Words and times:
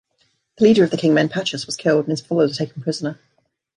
The 0.57 0.63
leader 0.63 0.83
of 0.83 0.89
the 0.89 0.97
king-men, 0.97 1.29
Pachus, 1.29 1.67
was 1.67 1.77
killed 1.77 2.05
and 2.05 2.09
his 2.17 2.21
followers 2.21 2.59
were 2.59 2.65
taken 2.65 2.81
prisoner. 2.81 3.19